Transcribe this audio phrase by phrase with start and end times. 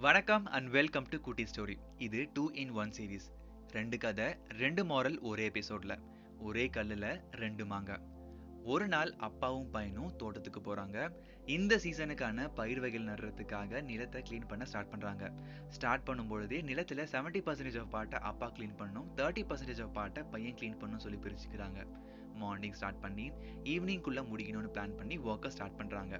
[0.00, 3.26] வணக்கம் and welcome to Kutti story இது two in one series
[3.70, 5.94] ரெண்டு கதை ரெண்டு மாரல் ஒரே எபிசோட்ல
[6.38, 8.04] ஒரே கல்லுல ரெண்டு மாங்காய்
[8.64, 11.10] ஒரு நாள் அப்பாவும் பையனும் தோட்டத்துக்கு போறாங்க.
[11.46, 15.32] இந்த சீசனுக்கான பயிர் வகைகள் நடுறதுக்காக நிலத்தை க்ளீன் பண்ண ஸ்டார்ட் பண்றாங்க.
[15.68, 20.58] ஸ்டார்ட் பண்ணும்பொழுதே நிலத்துல செவன்டி பர்சன்டேஜ் ஆஃப் பாட்டை அப்பா க்ளீன் பண்ணும் தேர்ட்டி பர்சன்டேஜ் ஆஃப் பாட்டை பையன்
[20.60, 21.80] க்ளீன் பண்ணும் சொல்லி பிரிச்சுக்கிறாங்க.
[22.34, 23.30] மார்னிங் ஸ்டார்ட் பண்ணி
[23.64, 26.16] ஈவினிங்குள்ள முடிக்கணும்னு பிளான் பண்ணி ஒர்க்கை ஸ்டார்ட் பண்றாங்க.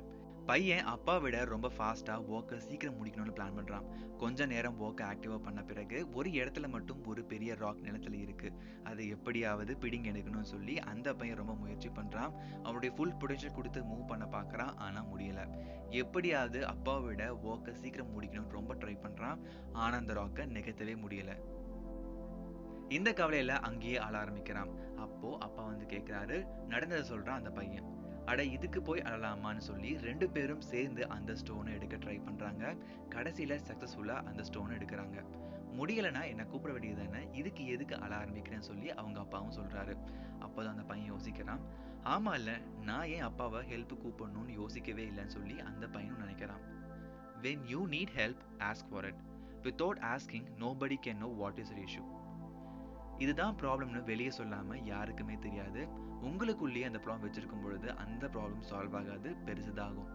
[0.49, 3.87] பையன் அப்பா விட ரொம்ப ஃபாஸ்ட்டாக ஒர்க்கை சீக்கிரம் முடிக்கணும்னு பிளான் பண்ணுறான்
[4.19, 8.49] கொஞ்ச நேரம் ஒர்க்கை ஆக்டிவாக பண்ண பிறகு ஒரு இடத்துல மட்டும் ஒரு பெரிய ராக் நிலத்துல இருக்கு.
[8.85, 14.07] அது எப்படியாவது பிடிங்க எடுக்கணும்னு சொல்லி அந்த பையன் ரொம்ப முயற்சி பண்ணுறான் அவனுடைய ஃபுல் பொட்டன்ஷியல் கொடுத்து மூவ்
[14.07, 15.45] பண்ண பார்க்குறான் ஆனால் முடியல.
[16.03, 19.39] எப்படியாவது அப்பாவை விட ஒர்க்கை சீக்கிரம் முடிக்கணும்னு ரொம்ப ட்ரை பண்ணுறான்
[19.73, 21.35] ஆனால் அந்த ராக்கை நிகழ்த்தவே முடியல.
[22.89, 24.71] இந்த கவலையில அங்கேயே ஆள ஆரம்பிக்கிறான்.
[24.97, 27.89] அப்போ அப்பா வந்து கேட்குறாரு நடந்ததை சொல்றான் அந்த பையன்.
[28.29, 32.77] அட இதுக்கு போய் அழலாமான்னு சொல்லி ரெண்டு பேரும் சேர்ந்து அந்த ஸ்டோனை எடுக்க ட்ரை பண்றாங்க.
[33.11, 35.25] கடைசியில சக்ஸஸ்ஃபுல்லாக அந்த ஸ்டோனை எடுக்கிறாங்க.
[35.79, 39.97] முடியலனா என்னை கூப்பிட வேண்டியது தானே இதுக்கு எதுக்கு அழ ஆரம்பிக்கிறேன்னு சொல்லி அவங்க அப்பாவும் சொல்றாரு.
[40.41, 41.61] அப்போதான் அந்த பையன் யோசிக்கிறான்.
[42.05, 46.65] ஆமா இல்லை நான் ஏன் அப்பாவை ஹெல்ப் கூப்பிடணும்னு யோசிக்கவே இல்லைன்னு சொல்லி அந்த பையனும் நினைக்கிறான்.
[47.43, 49.21] When you need help ask for it
[49.63, 52.03] without asking nobody can know what is issue
[53.25, 55.83] இதுதான் ப்ராப்ளம்னு வெளியே சொல்லாம யாருக்குமே தெரியாது.
[56.29, 60.11] உங்களுக்குள்ளேயே அந்த ப்ராப்ளம் வச்சிருக்கும் பொழுது அந்த ப்ராப்ளம் சால்வ் ஆகாது பெருசுதாகும்.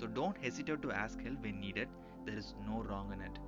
[0.00, 1.92] So don't hesitate to ask help when needed
[2.26, 3.40] there is no wrong in it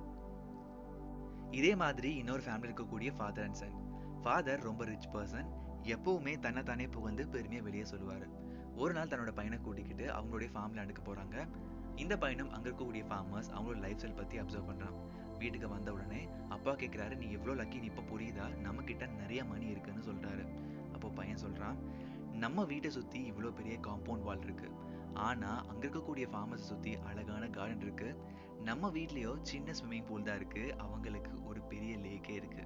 [1.59, 3.77] இதே மாதிரி இன்னொரு ஃபேமிலி இருக்கக்கூடிய ஃபாதர் அண்ட் சன்
[4.23, 5.49] ஃபாதர் ரொம்ப ரிச் பர்சன்
[5.95, 8.25] எப்பவுமே தன்னை தானே புகழ்ந்து பெருமையாக வெளியே சொல்லுவார்.
[8.81, 11.37] ஒரு நாள் தன்னோட பையனை கூட்டிக்கிட்டு அவங்களுடைய ஃபார்ம் லேண்டுக்கு போகிறாங்க
[12.03, 14.97] இந்த பையனும் அங்கே இருக்கக்கூடிய ஃபார்மர்ஸ் அவங்களோட லைஃப் ஸ்டைல் பற்றி அப்சர்வ் பண்ணுறான்
[15.39, 18.45] வீட்டுக்கு வந்த உடனே அப்பா கேட்குறாரு நீ எவ்வளோ லக்கி நீ இப்போ புரியுதா?
[18.57, 20.43] நம்ம கிட்ட நிறைய மணி இருக்குன்னு சொல்றாரு.
[20.93, 21.77] அப்போ பையன் சொல்றான்
[22.43, 24.69] நம்ம வீட்டை சுற்றி இவ்வளோ பெரிய காம்பவுண்ட் வால் இருக்கு.
[25.27, 28.09] ஆனால் அங்கே இருக்கக்கூடிய ஃபார்மர்ஸை சுற்றி அழகான கார்டன் இருக்கு.
[28.63, 30.63] நம்ம வீட்லேயோ சின்ன ஸ்விம்மிங் பூல் தான் இருக்கு.
[30.77, 32.65] அவங்களுக்கு ஒரு பெரிய லேக்கே இருக்கு.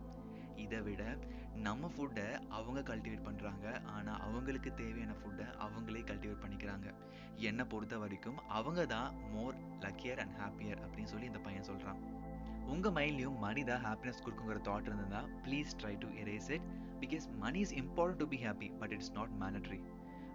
[0.55, 1.17] இதை விட
[1.55, 6.87] நம்ம ஃபுட்டை அவங்க கல்டிவேட் பண்ணுறாங்க ஆனால் அவங்களுக்கு தேவையான ஃபுட்டை அவங்களே கல்டிவேட் பண்ணிக்கிறாங்க.
[7.37, 12.01] என்னை பொறுத்த வரைக்கும் அவங்க தான் மோர் லக்கியர் அண்ட் ஹாப்பியர் அப்படின்னு சொல்லி இந்த பையன் சொல்கிறான்
[12.67, 16.61] உங்கள் மைண்ட்லையும் மணி தான் ஹாப்பினஸ் கொடுக்குங்கிற தாட் இருந்ததா please try to erase it
[16.99, 19.79] because money is important to be happy but it's not mandatory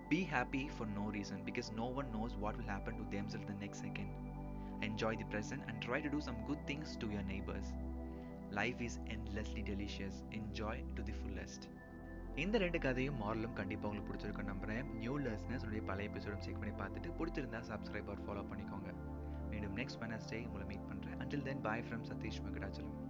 [0.09, 3.55] be happy for no reason because no one knows what will happen to them the
[3.61, 4.13] next second
[4.83, 7.73] enjoy the present and try to do some good things to your neighbours
[8.51, 11.67] life is endlessly delicious enjoy to the fullest
[12.35, 14.95] இந்த ரெண்டு கதையும் மாரலும் கண்டிப்பாக உங்களுக்கு பிடிச்சிருக்கும் நம்புறேன்.
[14.95, 18.93] New லர்ஸ்னஸ் உடைய பழைய எபிசோடும் check பண்ணி பார்த்துட்டு பிடிச்சிருந்தா சப்ஸ்கிரைப் ஃபாலோ பண்ணிக்கோங்க.
[19.51, 23.08] மீண்டும் நெக்ஸ்ட் வெனஸ்டே உங்களை மீட் பண்ணுறேன் until then bye from Satish Venkatachalam.